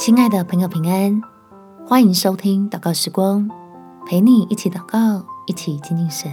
[0.00, 1.22] 亲爱的朋友，平安，
[1.86, 3.46] 欢迎收听祷告时光，
[4.06, 6.32] 陪你一起祷告，一起亲近神。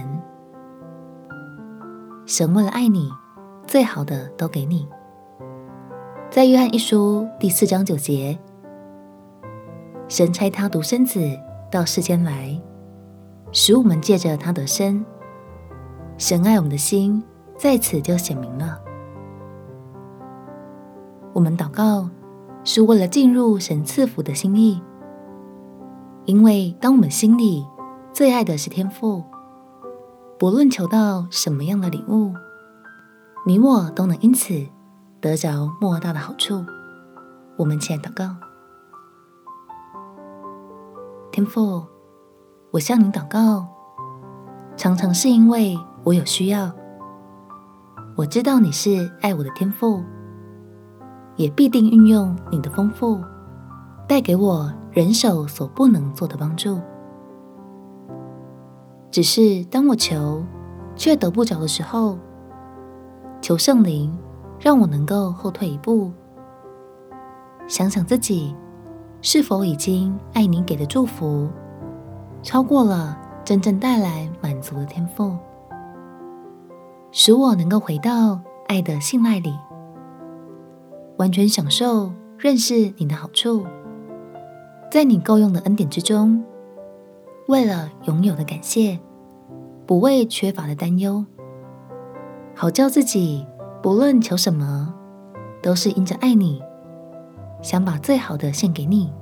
[2.24, 3.10] 神为了爱你，
[3.66, 4.88] 最好的都给你。
[6.30, 8.38] 在约翰一书第四章九节，
[10.08, 11.20] 神差他独生子
[11.70, 12.58] 到世间来，
[13.52, 15.04] 使我们借着他得生。
[16.16, 17.22] 神爱我们的心
[17.54, 18.80] 在此就显明了。
[21.34, 22.08] 我们祷告。
[22.64, 24.82] 是为了进入神赐福的心意，
[26.26, 27.66] 因为当我们心里
[28.12, 29.24] 最爱的是天父，
[30.38, 32.34] 不论求到什么样的礼物，
[33.46, 34.66] 你我都能因此
[35.20, 36.64] 得着莫大的好处。
[37.56, 38.36] 我们起来祷告，
[41.32, 41.82] 天父，
[42.70, 43.66] 我向你祷告，
[44.76, 46.70] 常常是因为我有需要，
[48.16, 50.04] 我知道你是爱我的天父。
[51.38, 53.18] 也必定运用你的丰富，
[54.08, 56.78] 带给我人手所不能做的帮助。
[59.10, 60.44] 只是当我求
[60.96, 62.18] 却得不着的时候，
[63.40, 64.14] 求圣灵
[64.58, 66.10] 让我能够后退一步，
[67.68, 68.54] 想想自己
[69.22, 71.48] 是否已经爱你给的祝福，
[72.42, 75.36] 超过了真正带来满足的天赋，
[77.12, 79.54] 使我能够回到爱的信赖里。
[81.18, 83.66] 完全享受认识你的好处，
[84.90, 86.44] 在你够用的恩典之中，
[87.48, 88.98] 为了拥有的感谢，
[89.84, 91.26] 不为缺乏的担忧，
[92.54, 93.44] 好叫自己
[93.82, 94.94] 不论求什么，
[95.60, 96.62] 都是因着爱你，
[97.62, 99.12] 想把最好的献给你，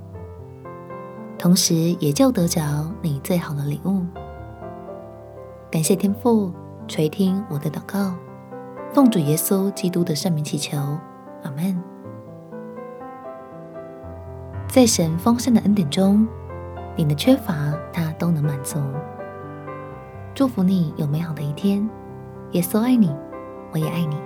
[1.38, 4.02] 同时也就得着你最好的礼物。
[5.70, 6.52] 感谢天父
[6.86, 8.14] 垂听我的祷告，
[8.92, 10.78] 奉主耶稣基督的圣名祈求。
[11.42, 11.82] 阿门。
[14.68, 16.26] 在神丰盛的恩典中，
[16.96, 17.54] 你的缺乏
[17.92, 18.78] 他都能满足。
[20.34, 21.88] 祝福你有美好的一天。
[22.52, 23.14] 耶稣爱你，
[23.72, 24.16] 我也爱你。